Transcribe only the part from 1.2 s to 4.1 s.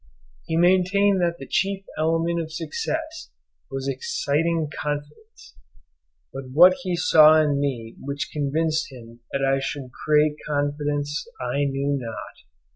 that the chief element of success was